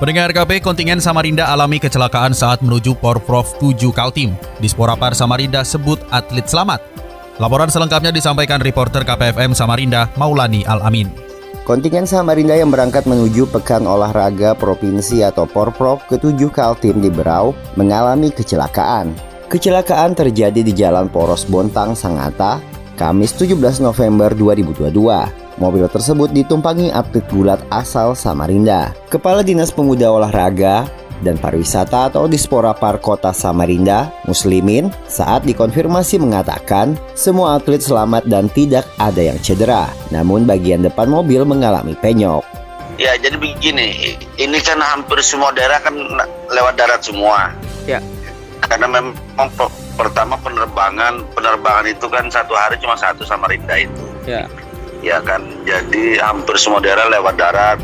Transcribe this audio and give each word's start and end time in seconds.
Pendengar 0.00 0.32
KP, 0.32 0.64
kontingen 0.64 0.96
Samarinda 0.96 1.52
alami 1.52 1.76
kecelakaan 1.76 2.32
saat 2.32 2.64
menuju 2.64 2.96
Porprov 2.96 3.44
7 3.60 3.92
Kaltim. 3.92 4.32
Di 4.56 4.64
Sporapar 4.64 5.12
Samarinda 5.12 5.60
sebut 5.60 6.00
atlet 6.08 6.48
selamat. 6.48 6.80
Laporan 7.36 7.68
selengkapnya 7.68 8.08
disampaikan 8.08 8.64
reporter 8.64 9.04
KPFM 9.04 9.52
Samarinda, 9.52 10.08
Maulani 10.16 10.64
Al-Amin. 10.64 11.12
Kontingen 11.68 12.08
Samarinda 12.08 12.56
yang 12.56 12.72
berangkat 12.72 13.04
menuju 13.04 13.52
Pekan 13.52 13.84
Olahraga 13.84 14.56
Provinsi 14.56 15.20
atau 15.20 15.44
Porprov 15.44 16.00
ke-7 16.08 16.48
Kaltim 16.48 17.04
di 17.04 17.12
Berau 17.12 17.52
mengalami 17.76 18.32
kecelakaan. 18.32 19.12
Kecelakaan 19.52 20.16
terjadi 20.16 20.64
di 20.64 20.72
Jalan 20.72 21.12
Poros 21.12 21.44
Bontang, 21.44 21.92
Sangata, 21.92 22.56
Kamis 22.96 23.36
17 23.36 23.84
November 23.84 24.32
2022. 24.32 25.39
Mobil 25.60 25.84
tersebut 25.92 26.32
ditumpangi 26.32 26.88
atlet 26.88 27.20
gulat 27.28 27.60
asal 27.68 28.16
Samarinda. 28.16 28.96
Kepala 29.12 29.44
Dinas 29.44 29.68
Pemuda 29.68 30.08
Olahraga 30.08 30.88
dan 31.20 31.36
Pariwisata 31.36 32.08
atau 32.08 32.24
Dispora 32.24 32.72
Par 32.72 32.96
Kota 32.96 33.28
Samarinda, 33.36 34.08
Muslimin, 34.24 34.88
saat 35.04 35.44
dikonfirmasi 35.44 36.16
mengatakan 36.16 36.96
semua 37.12 37.60
atlet 37.60 37.84
selamat 37.84 38.24
dan 38.24 38.48
tidak 38.56 38.88
ada 38.96 39.20
yang 39.20 39.36
cedera. 39.44 39.92
Namun 40.08 40.48
bagian 40.48 40.80
depan 40.80 41.12
mobil 41.12 41.44
mengalami 41.44 41.92
penyok. 41.92 42.40
Ya, 42.96 43.20
jadi 43.20 43.36
begini, 43.36 44.16
ini 44.40 44.58
kan 44.64 44.80
hampir 44.80 45.20
semua 45.20 45.52
daerah 45.52 45.76
kan 45.84 45.92
lewat 46.48 46.80
darat 46.80 47.04
semua. 47.04 47.52
Ya. 47.84 48.00
Karena 48.64 48.88
memang 48.88 49.12
pertama 49.92 50.40
penerbangan, 50.40 51.20
penerbangan 51.36 51.84
itu 51.84 52.08
kan 52.08 52.32
satu 52.32 52.56
hari 52.56 52.80
cuma 52.80 52.96
satu 52.96 53.28
Samarinda 53.28 53.76
itu. 53.76 54.04
Ya 54.24 54.48
ya 55.00 55.18
kan 55.24 55.40
jadi 55.64 56.20
hampir 56.20 56.56
semua 56.60 56.80
daerah 56.80 57.08
lewat 57.08 57.34
darat 57.40 57.78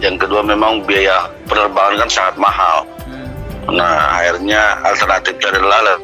yang 0.00 0.16
kedua 0.16 0.40
memang 0.40 0.80
biaya 0.84 1.28
penerbangan 1.48 2.04
kan 2.04 2.10
sangat 2.10 2.34
mahal 2.40 2.88
hmm. 3.04 3.28
nah 3.72 4.20
akhirnya 4.20 4.80
alternatifnya 4.84 5.48
adalah 5.60 5.80
le 5.84 5.94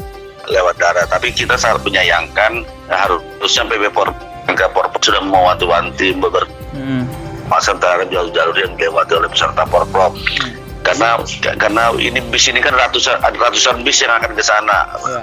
lewat 0.51 0.77
darat 0.81 1.07
tapi 1.09 1.31
kita 1.33 1.55
sangat 1.57 1.81
menyayangkan 1.85 2.65
ya, 2.89 2.97
harusnya 3.09 3.65
PB 3.69 3.93
Porpor 3.93 5.01
sudah 5.01 5.23
mewanti-wanti 5.25 6.13
beberapa 6.19 6.51
hmm. 6.77 7.05
masa 7.49 7.73
terhadap 7.79 8.11
jalur-jalur 8.13 8.57
yang 8.57 8.73
dilewati 8.77 9.13
oleh 9.17 9.29
peserta 9.33 9.65
Porprov 9.65 10.13
hmm. 10.13 10.85
karena 10.85 11.17
karena 11.57 11.83
ini 11.97 12.21
bis 12.29 12.49
ini 12.53 12.61
kan 12.61 12.77
ratusan 12.77 13.17
ratusan 13.21 13.81
bis 13.81 14.05
yang 14.05 14.13
akan 14.21 14.33
ke 14.37 14.43
sana 14.45 14.79
ya. 15.09 15.21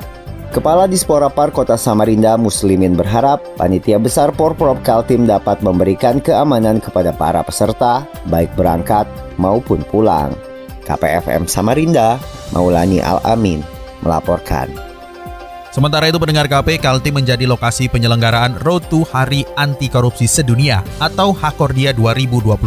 Kepala 0.47 0.87
Dispora 0.87 1.27
Par 1.27 1.51
Kota 1.51 1.75
Samarinda 1.75 2.39
Muslimin 2.39 2.95
berharap 2.95 3.43
panitia 3.59 3.99
besar 3.99 4.31
Porprov 4.31 4.79
Kaltim 4.79 5.27
dapat 5.27 5.59
memberikan 5.59 6.23
keamanan 6.23 6.79
kepada 6.79 7.11
para 7.11 7.43
peserta, 7.43 8.07
baik 8.31 8.55
berangkat 8.55 9.05
maupun 9.35 9.83
pulang. 9.91 10.31
KPFM 10.87 11.51
Samarinda, 11.51 12.15
Maulani 12.55 13.03
Al-Amin, 13.03 13.59
melaporkan. 13.99 14.71
Sementara 15.75 16.07
itu 16.07 16.17
pendengar 16.17 16.47
KP, 16.47 16.79
Kaltim 16.79 17.19
menjadi 17.19 17.43
lokasi 17.43 17.91
penyelenggaraan 17.91 18.57
Road 18.63 18.87
to 18.87 19.03
Hari 19.03 19.43
Anti 19.59 19.91
Korupsi 19.91 20.31
Sedunia 20.31 20.81
atau 20.97 21.36
Hakordia 21.36 21.91
2022. 21.91 22.57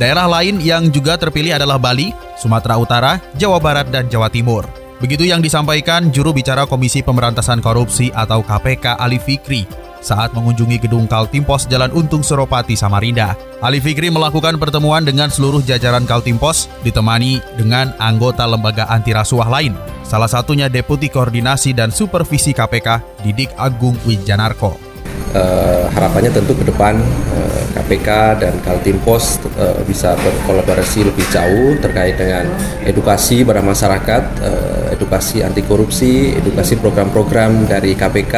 Daerah 0.00 0.24
lain 0.24 0.62
yang 0.62 0.88
juga 0.88 1.20
terpilih 1.20 1.60
adalah 1.60 1.76
Bali, 1.76 2.16
Sumatera 2.40 2.80
Utara, 2.80 3.12
Jawa 3.36 3.60
Barat, 3.60 3.92
dan 3.92 4.08
Jawa 4.08 4.32
Timur. 4.32 4.79
Begitu 5.00 5.24
yang 5.24 5.40
disampaikan 5.40 6.12
juru 6.12 6.36
bicara 6.36 6.68
Komisi 6.68 7.00
Pemberantasan 7.00 7.64
Korupsi 7.64 8.12
atau 8.12 8.44
KPK 8.44 9.00
Ali 9.00 9.16
Fikri 9.16 9.64
saat 10.04 10.32
mengunjungi 10.36 10.76
gedung 10.76 11.08
Kaltimpos 11.08 11.64
Jalan 11.68 11.88
Untung 11.96 12.20
Suropati, 12.20 12.76
Samarinda. 12.76 13.32
Ali 13.64 13.80
Fikri 13.80 14.12
melakukan 14.12 14.60
pertemuan 14.60 15.04
dengan 15.04 15.32
seluruh 15.32 15.64
jajaran 15.64 16.04
Kaltimpos 16.04 16.68
ditemani 16.84 17.40
dengan 17.56 17.96
anggota 17.96 18.44
lembaga 18.44 18.88
anti 18.92 19.16
rasuah 19.16 19.48
lain. 19.48 19.72
Salah 20.04 20.28
satunya 20.28 20.68
Deputi 20.68 21.08
Koordinasi 21.08 21.72
dan 21.72 21.88
Supervisi 21.88 22.52
KPK 22.52 23.00
Didik 23.24 23.56
Agung 23.56 23.96
Wijanarko 24.04 24.89
uh, 25.34 25.86
harapannya 25.90 26.30
tentu 26.30 26.54
ke 26.54 26.64
depan 26.66 26.98
uh, 26.98 27.38
eh, 27.40 27.62
KPK 27.76 28.08
dan 28.42 28.54
Kaltimpos 28.62 29.42
uh, 29.58 29.80
bisa 29.86 30.14
berkolaborasi 30.18 31.06
lebih 31.06 31.26
jauh 31.30 31.78
terkait 31.78 32.18
dengan 32.18 32.46
edukasi 32.82 33.42
pada 33.46 33.62
masyarakat, 33.62 34.22
uh, 34.42 34.94
edukasi 34.94 35.42
anti 35.42 35.62
korupsi, 35.62 36.34
edukasi 36.34 36.78
program-program 36.78 37.66
dari 37.66 37.94
KPK, 37.94 38.34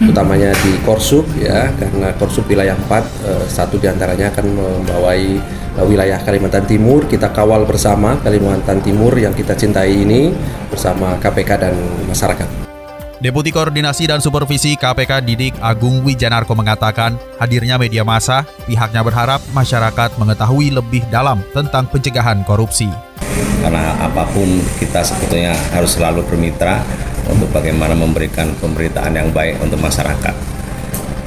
hmm. 0.00 0.10
utamanya 0.12 0.52
di 0.64 0.80
Korsup 0.84 1.28
ya, 1.36 1.72
karena 1.76 2.12
Korsup 2.16 2.48
wilayah 2.48 2.76
4 2.76 2.88
uh, 2.88 3.44
satu 3.48 3.76
di 3.76 3.86
antaranya 3.88 4.32
akan 4.32 4.46
membawai 4.56 5.22
uh, 5.76 5.86
wilayah 5.86 6.18
Kalimantan 6.24 6.64
Timur. 6.64 7.04
Kita 7.04 7.32
kawal 7.32 7.68
bersama 7.68 8.16
Kalimantan 8.20 8.80
Timur 8.80 9.12
yang 9.16 9.36
kita 9.36 9.52
cintai 9.56 9.92
ini 9.92 10.32
bersama 10.72 11.20
KPK 11.20 11.50
dan 11.60 11.74
masyarakat. 12.08 12.79
Deputi 13.20 13.52
Koordinasi 13.52 14.08
dan 14.08 14.24
Supervisi 14.24 14.80
KPK 14.80 15.20
Didik 15.20 15.52
Agung 15.60 16.00
Wijanarko 16.08 16.56
mengatakan, 16.56 17.20
hadirnya 17.36 17.76
media 17.76 18.00
massa, 18.00 18.48
pihaknya 18.64 19.04
berharap 19.04 19.44
masyarakat 19.52 20.16
mengetahui 20.16 20.72
lebih 20.72 21.04
dalam 21.12 21.44
tentang 21.52 21.84
pencegahan 21.84 22.40
korupsi. 22.48 22.88
Karena 23.60 23.92
apa 24.00 24.24
pun 24.32 24.64
kita 24.80 25.04
sebetulnya 25.04 25.52
harus 25.76 26.00
selalu 26.00 26.24
bermitra 26.32 26.80
untuk 27.28 27.52
bagaimana 27.52 27.92
memberikan 27.92 28.56
pemberitaan 28.56 29.12
yang 29.12 29.28
baik 29.36 29.60
untuk 29.60 29.76
masyarakat. 29.84 30.32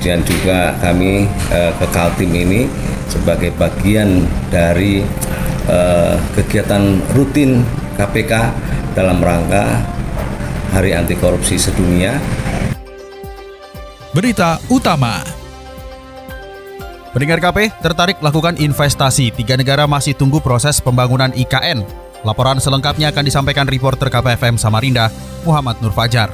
Dan 0.02 0.26
juga 0.26 0.74
kami 0.82 1.30
eh, 1.54 1.72
ke 1.78 1.86
Kaltim 1.94 2.34
ini 2.34 2.66
sebagai 3.06 3.54
bagian 3.54 4.26
dari 4.50 5.06
eh, 5.70 6.16
kegiatan 6.34 7.06
rutin 7.14 7.62
KPK 8.02 8.34
dalam 8.98 9.22
rangka 9.22 9.93
Hari 10.74 10.90
Anti 10.90 11.14
Korupsi 11.14 11.62
Sedunia. 11.62 12.18
Berita 14.10 14.58
utama 14.74 15.22
Pendengar 17.14 17.38
KP 17.38 17.70
tertarik 17.78 18.18
lakukan 18.26 18.58
investasi. 18.58 19.30
Tiga 19.38 19.54
negara 19.54 19.86
masih 19.86 20.18
tunggu 20.18 20.42
proses 20.42 20.82
pembangunan 20.82 21.30
IKN. 21.30 21.86
Laporan 22.26 22.58
selengkapnya 22.58 23.14
akan 23.14 23.22
disampaikan 23.22 23.70
reporter 23.70 24.10
KPFM 24.10 24.58
Samarinda, 24.58 25.14
Muhammad 25.46 25.78
Nur 25.78 25.94
Fajar. 25.94 26.34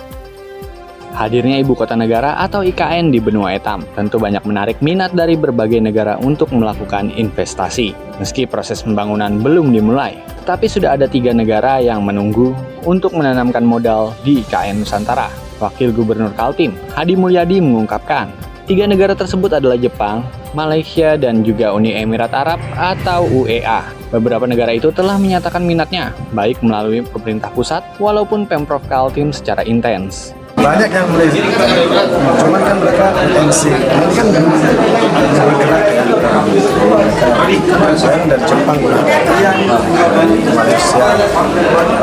Hadirnya 1.11 1.59
ibu 1.59 1.75
kota 1.75 1.99
negara 1.99 2.39
atau 2.39 2.63
IKN 2.63 3.11
di 3.11 3.19
benua 3.19 3.59
etam 3.59 3.83
tentu 3.91 4.23
banyak 4.23 4.47
menarik 4.47 4.79
minat 4.79 5.11
dari 5.11 5.35
berbagai 5.35 5.83
negara 5.83 6.15
untuk 6.15 6.47
melakukan 6.55 7.11
investasi. 7.11 8.08
Meski 8.19 8.43
proses 8.43 8.83
pembangunan 8.83 9.39
belum 9.39 9.71
dimulai, 9.71 10.19
tetapi 10.43 10.67
sudah 10.67 10.99
ada 10.99 11.07
tiga 11.07 11.31
negara 11.31 11.79
yang 11.79 12.03
menunggu 12.03 12.51
untuk 12.83 13.15
menanamkan 13.15 13.63
modal 13.63 14.11
di 14.27 14.43
IKN 14.43 14.83
Nusantara. 14.83 15.31
Wakil 15.63 15.95
Gubernur 15.95 16.35
Kaltim, 16.35 16.75
Hadi 16.91 17.15
Mulyadi 17.15 17.63
mengungkapkan, 17.63 18.27
tiga 18.67 18.91
negara 18.91 19.15
tersebut 19.15 19.55
adalah 19.55 19.79
Jepang, 19.79 20.27
Malaysia, 20.51 21.15
dan 21.15 21.47
juga 21.47 21.71
Uni 21.71 21.95
Emirat 21.95 22.35
Arab 22.35 22.59
atau 22.75 23.23
UEA. 23.23 23.87
Beberapa 24.11 24.43
negara 24.43 24.75
itu 24.75 24.91
telah 24.91 25.15
menyatakan 25.15 25.63
minatnya, 25.63 26.11
baik 26.35 26.59
melalui 26.59 26.99
pemerintah 27.07 27.47
pusat 27.55 27.87
walaupun 28.03 28.43
Pemprov 28.43 28.83
Kaltim 28.91 29.31
secara 29.31 29.63
intens 29.63 30.35
banyak 30.59 30.91
yang 30.91 31.07
boleh 31.07 31.29
cuman 31.31 32.61
kan 32.67 32.75
mereka 32.83 33.15
intensi 33.23 33.71
ini 33.71 34.11
kan 34.11 34.27
bergerak 34.27 35.87
Thailand 37.79 38.27
dari 38.27 38.43
Jepang 38.43 38.77
Malaysia 40.53 41.05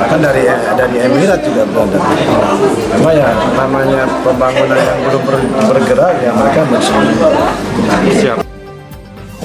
bahkan 0.00 0.20
dari 0.24 0.42
dari 0.48 0.96
Emirat 1.04 1.40
juga 1.44 1.62
berada 1.68 1.98
cuma 2.96 3.10
ya 3.12 3.28
namanya 3.54 4.02
pembangunan 4.24 4.78
yang 4.80 4.98
belum 5.04 5.22
bergerak 5.68 6.14
ya 6.24 6.30
mereka 6.32 6.60
siap 8.16 8.38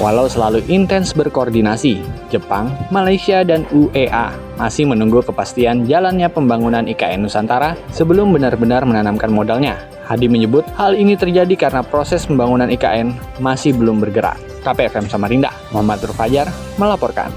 Walau 0.02 0.26
selalu 0.26 0.66
intens 0.66 1.14
berkoordinasi, 1.14 2.02
Jepang, 2.26 2.74
Malaysia, 2.90 3.46
dan 3.46 3.62
UEA 3.70 4.34
masih 4.58 4.82
menunggu 4.90 5.22
kepastian 5.22 5.86
jalannya 5.86 6.26
pembangunan 6.26 6.90
IKN 6.90 7.22
Nusantara 7.22 7.78
sebelum 7.94 8.34
benar-benar 8.34 8.82
menanamkan 8.82 9.30
modalnya. 9.30 9.78
Hadi 10.02 10.26
menyebut 10.26 10.66
hal 10.74 10.98
ini 10.98 11.14
terjadi 11.14 11.54
karena 11.54 11.86
proses 11.86 12.26
pembangunan 12.26 12.66
IKN 12.66 13.14
masih 13.38 13.78
belum 13.78 14.02
bergerak. 14.02 14.51
KPFM 14.62 15.10
Samarinda, 15.10 15.50
Muhammad 15.74 16.06
Fajar 16.14 16.48
melaporkan. 16.78 17.34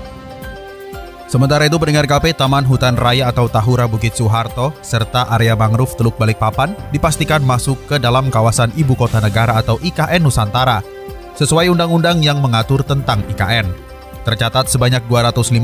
Sementara 1.26 1.66
itu 1.66 1.82
pendengar 1.82 2.06
KP 2.06 2.38
Taman 2.38 2.64
Hutan 2.70 2.94
Raya 2.94 3.34
atau 3.34 3.50
Tahura 3.50 3.90
Bukit 3.90 4.14
Soeharto 4.14 4.78
serta 4.86 5.26
area 5.34 5.58
mangrove 5.58 5.98
Teluk 5.98 6.16
Balikpapan 6.22 6.78
dipastikan 6.94 7.42
masuk 7.42 7.82
ke 7.90 7.98
dalam 7.98 8.30
kawasan 8.30 8.70
Ibu 8.78 8.94
Kota 8.94 9.18
Negara 9.18 9.58
atau 9.58 9.82
IKN 9.82 10.22
Nusantara 10.22 10.86
sesuai 11.34 11.68
undang-undang 11.74 12.22
yang 12.22 12.40
mengatur 12.40 12.86
tentang 12.86 13.26
IKN. 13.26 13.68
Tercatat 14.22 14.70
sebanyak 14.70 15.02
256 15.10 15.58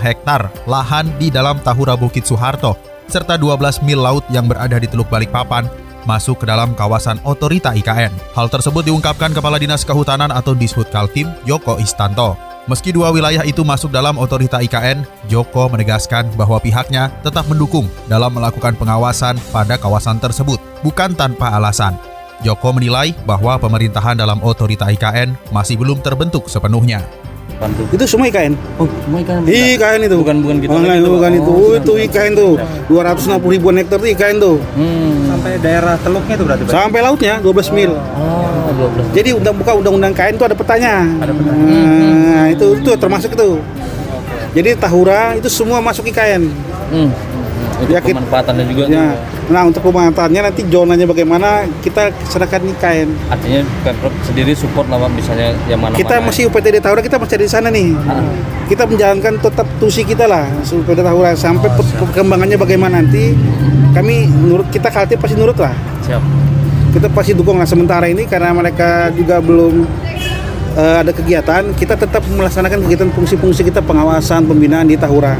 hektar 0.00 0.48
lahan 0.64 1.06
di 1.20 1.28
dalam 1.28 1.60
Tahura 1.60 1.92
Bukit 1.92 2.24
Soeharto 2.24 2.74
serta 3.04 3.36
12 3.36 3.84
mil 3.84 4.00
laut 4.00 4.24
yang 4.32 4.48
berada 4.48 4.80
di 4.80 4.88
Teluk 4.88 5.12
Balikpapan 5.12 5.68
masuk 6.04 6.42
ke 6.42 6.44
dalam 6.48 6.72
kawasan 6.72 7.18
otorita 7.26 7.72
IKN. 7.72 8.12
Hal 8.36 8.46
tersebut 8.48 8.86
diungkapkan 8.86 9.32
Kepala 9.32 9.58
Dinas 9.58 9.86
Kehutanan 9.86 10.30
atau 10.30 10.52
Dishub 10.52 10.88
Kaltim, 10.90 11.30
Joko 11.46 11.78
Istanto. 11.82 12.34
Meski 12.70 12.94
dua 12.94 13.10
wilayah 13.10 13.42
itu 13.42 13.66
masuk 13.66 13.90
dalam 13.90 14.14
otorita 14.14 14.62
IKN, 14.62 15.02
Joko 15.26 15.66
menegaskan 15.66 16.30
bahwa 16.38 16.62
pihaknya 16.62 17.10
tetap 17.26 17.50
mendukung 17.50 17.90
dalam 18.06 18.30
melakukan 18.30 18.78
pengawasan 18.78 19.34
pada 19.50 19.74
kawasan 19.74 20.22
tersebut, 20.22 20.62
bukan 20.86 21.10
tanpa 21.18 21.50
alasan. 21.58 21.98
Joko 22.46 22.70
menilai 22.70 23.14
bahwa 23.26 23.58
pemerintahan 23.58 24.14
dalam 24.14 24.38
otorita 24.46 24.86
IKN 24.90 25.34
masih 25.50 25.74
belum 25.74 26.02
terbentuk 26.06 26.46
sepenuhnya. 26.46 27.02
Itu 27.94 28.04
semua 28.10 28.26
IKN. 28.26 28.52
Oh, 28.74 28.90
semua 29.06 29.18
IKN. 29.22 29.42
IKN 29.46 30.00
itu. 30.10 30.16
Bukan 30.18 30.36
bukan 30.42 30.56
kita. 30.58 30.70
Bukan, 30.74 30.82
lagi 30.88 31.00
tuh, 31.00 31.12
bukan 31.14 31.30
itu. 31.30 31.50
Oh, 31.52 31.60
Oh, 31.62 31.72
itu 31.78 31.92
IKN 32.10 32.32
tuh. 32.34 32.52
260 32.90 33.54
ribuan 33.54 33.74
hektar 33.78 33.96
itu 34.02 34.08
IKN 34.18 34.36
tuh. 34.42 34.56
Hmm. 34.74 35.30
Sampai 35.30 35.52
daerah 35.62 35.94
teluknya 36.02 36.34
itu 36.34 36.44
berarti? 36.44 36.62
Sampai 36.66 37.00
lautnya 37.06 37.34
12 37.38 37.70
mil. 37.70 37.92
Oh, 37.94 38.70
12. 38.74 39.14
Jadi 39.14 39.30
undang 39.38 39.54
buka 39.54 39.72
undang-undang 39.78 40.10
KN 40.10 40.34
itu 40.34 40.44
ada 40.44 40.56
petanya. 40.58 41.06
Ada 41.22 41.32
petanya. 41.32 41.62
Nah, 41.62 42.46
itu 42.50 42.66
itu 42.82 42.90
termasuk 42.98 43.30
itu. 43.30 43.50
Jadi 44.52 44.68
Tahura 44.76 45.38
itu 45.38 45.48
semua 45.48 45.78
masuk 45.78 46.04
IKN. 46.10 46.50
Hmm. 46.92 47.08
Untuk 47.82 47.90
Ya, 47.90 47.98
kita- 47.98 48.14
pemanfaatannya 48.14 48.64
juga 48.64 48.82
Ya. 48.86 49.10
tuh. 49.10 49.50
Nah, 49.50 49.62
untuk 49.66 49.82
pemanfaatannya 49.82 50.40
nanti 50.40 50.62
zonanya 50.64 51.02
bagaimana 51.02 51.48
kita 51.82 52.02
serahkan 52.24 52.62
IKN. 52.64 53.08
Artinya 53.26 53.60
Pemprov 53.82 54.14
sendiri 54.22 54.54
support 54.54 54.86
lah 54.86 55.02
misalnya 55.10 55.50
yang 55.66 55.82
mana 55.82 55.92
Kita 55.92 56.22
masih 56.22 56.46
UPTD 56.46 56.78
Tahura 56.78 57.02
kita 57.02 57.18
masih 57.18 57.34
ada 57.34 57.44
di 57.44 57.50
sana 57.50 57.68
nih. 57.68 57.90
Kita 58.64 58.86
menjalankan 58.86 59.34
tetap 59.36 59.66
tusi 59.76 60.02
kita 60.02 60.24
lah 60.24 60.46
UPTD 60.62 61.02
Tahura 61.02 61.34
sampai 61.34 61.66
Oh, 61.66 61.74
per- 61.74 61.98
perkembangannya 62.00 62.54
bagaimana 62.54 63.02
nanti 63.02 63.34
kami 63.90 64.24
nurut 64.28 64.70
kita 64.70 64.88
Kaltim 64.88 65.18
pasti 65.18 65.34
nurut 65.34 65.58
lah. 65.58 65.74
siap. 66.00 66.22
Kita 66.92 67.08
pasti 67.08 67.32
dukung 67.32 67.56
lah 67.56 67.64
sementara 67.64 68.06
ini 68.06 68.24
karena 68.24 68.52
mereka 68.52 69.10
juga 69.10 69.40
belum 69.40 69.84
eh, 70.72 70.96
ada 71.00 71.10
kegiatan, 71.10 71.68
kita 71.72 71.96
tetap 71.96 72.24
melaksanakan 72.26 72.80
kegiatan 72.80 73.12
fungsi-fungsi 73.12 73.60
kita 73.62 73.80
pengawasan, 73.80 74.44
pembinaan 74.44 74.88
di 74.88 74.96
Tahura. 74.96 75.36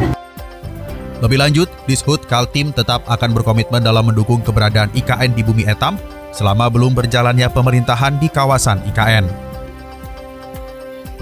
Lebih 1.23 1.39
lanjut, 1.39 1.69
Dishub 1.87 2.27
Kaltim 2.27 2.75
tetap 2.75 3.07
akan 3.07 3.31
berkomitmen 3.31 3.79
dalam 3.79 4.11
mendukung 4.11 4.43
keberadaan 4.43 4.91
IKN 4.91 5.39
di 5.39 5.47
bumi 5.47 5.63
etam 5.71 5.95
selama 6.35 6.67
belum 6.67 6.99
berjalannya 6.99 7.47
pemerintahan 7.47 8.19
di 8.19 8.27
kawasan 8.27 8.83
IKN. 8.91 9.31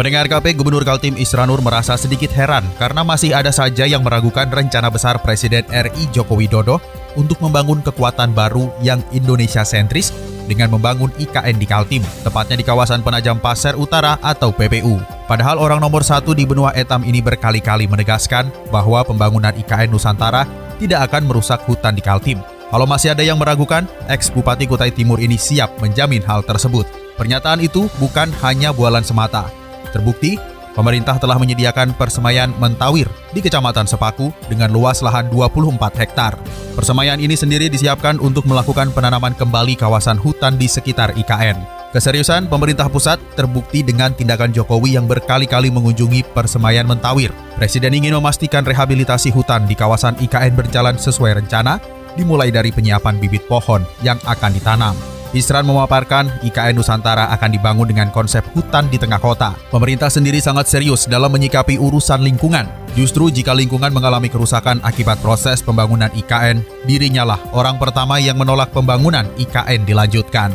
Pendengar 0.01 0.33
KP 0.33 0.57
Gubernur 0.57 0.81
Kaltim 0.89 1.13
Isranur 1.21 1.61
merasa 1.61 1.93
sedikit 2.01 2.33
heran 2.33 2.65
karena 2.81 3.05
masih 3.05 3.37
ada 3.37 3.53
saja 3.53 3.85
yang 3.85 4.01
meragukan 4.01 4.49
rencana 4.49 4.89
besar 4.89 5.21
Presiden 5.21 5.69
RI 5.69 6.09
Joko 6.09 6.41
Widodo 6.41 6.81
untuk 7.21 7.37
membangun 7.45 7.85
kekuatan 7.85 8.33
baru 8.33 8.73
yang 8.81 9.05
Indonesia 9.13 9.61
sentris 9.61 10.17
dengan 10.49 10.73
membangun 10.73 11.13
IKN 11.21 11.61
di 11.61 11.69
Kaltim, 11.69 12.01
tepatnya 12.25 12.57
di 12.57 12.65
kawasan 12.65 13.05
Penajam 13.05 13.37
Pasir 13.37 13.77
Utara 13.77 14.17
atau 14.25 14.49
PPU. 14.57 15.20
Padahal 15.31 15.63
orang 15.63 15.79
nomor 15.79 16.03
satu 16.03 16.35
di 16.35 16.43
benua 16.43 16.75
etam 16.75 17.07
ini 17.07 17.23
berkali-kali 17.23 17.87
menegaskan 17.87 18.51
bahwa 18.75 19.07
pembangunan 19.07 19.55
IKN 19.55 19.95
Nusantara 19.95 20.43
tidak 20.83 21.07
akan 21.07 21.31
merusak 21.31 21.63
hutan 21.71 21.95
di 21.95 22.03
Kaltim. 22.03 22.43
Kalau 22.67 22.83
masih 22.83 23.15
ada 23.15 23.23
yang 23.23 23.39
meragukan, 23.39 23.87
ex-Bupati 24.11 24.67
Kutai 24.67 24.91
Timur 24.91 25.23
ini 25.23 25.39
siap 25.39 25.79
menjamin 25.79 26.27
hal 26.27 26.43
tersebut. 26.43 26.83
Pernyataan 27.15 27.63
itu 27.63 27.87
bukan 28.03 28.27
hanya 28.43 28.75
bualan 28.75 29.07
semata. 29.07 29.47
Terbukti, 29.95 30.35
pemerintah 30.75 31.15
telah 31.23 31.39
menyediakan 31.39 31.95
persemaian 31.95 32.51
Mentawir 32.59 33.07
di 33.31 33.39
Kecamatan 33.39 33.87
Sepaku 33.87 34.35
dengan 34.51 34.75
luas 34.75 34.99
lahan 34.99 35.31
24 35.31 35.79
hektar. 35.95 36.35
Persemaian 36.75 37.23
ini 37.23 37.39
sendiri 37.39 37.71
disiapkan 37.71 38.19
untuk 38.19 38.51
melakukan 38.51 38.91
penanaman 38.91 39.39
kembali 39.39 39.79
kawasan 39.79 40.19
hutan 40.19 40.59
di 40.59 40.67
sekitar 40.67 41.15
IKN. 41.15 41.80
Keseriusan 41.91 42.47
pemerintah 42.47 42.87
pusat 42.87 43.19
terbukti 43.35 43.83
dengan 43.83 44.15
tindakan 44.15 44.55
Jokowi 44.55 44.95
yang 44.95 45.11
berkali-kali 45.11 45.75
mengunjungi 45.75 46.23
persemaian 46.31 46.87
Mentawir. 46.87 47.35
Presiden 47.59 47.91
ingin 47.91 48.15
memastikan 48.15 48.63
rehabilitasi 48.63 49.35
hutan 49.35 49.67
di 49.67 49.75
kawasan 49.75 50.15
IKN 50.23 50.55
berjalan 50.55 50.95
sesuai 50.95 51.43
rencana, 51.43 51.83
dimulai 52.15 52.55
dari 52.55 52.71
penyiapan 52.71 53.19
bibit 53.19 53.43
pohon 53.51 53.83
yang 54.07 54.23
akan 54.23 54.55
ditanam. 54.55 54.95
Isran 55.35 55.67
memaparkan 55.67 56.31
IKN 56.47 56.79
Nusantara 56.79 57.27
akan 57.35 57.59
dibangun 57.59 57.91
dengan 57.91 58.15
konsep 58.15 58.47
hutan 58.55 58.87
di 58.87 58.95
tengah 58.95 59.19
kota. 59.19 59.59
Pemerintah 59.75 60.15
sendiri 60.15 60.39
sangat 60.39 60.71
serius 60.71 61.11
dalam 61.11 61.35
menyikapi 61.35 61.75
urusan 61.75 62.23
lingkungan. 62.23 62.71
Justru 62.95 63.35
jika 63.35 63.51
lingkungan 63.51 63.91
mengalami 63.91 64.31
kerusakan 64.31 64.79
akibat 64.87 65.19
proses 65.19 65.59
pembangunan 65.59 66.11
IKN, 66.15 66.63
dirinya 66.87 67.35
lah 67.35 67.41
orang 67.51 67.83
pertama 67.83 68.23
yang 68.23 68.39
menolak 68.39 68.71
pembangunan 68.71 69.27
IKN 69.43 69.83
dilanjutkan. 69.83 70.55